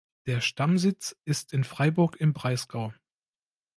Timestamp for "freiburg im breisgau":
1.63-2.91